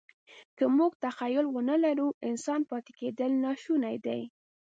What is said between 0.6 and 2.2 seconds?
موږ تخیل ونهلرو،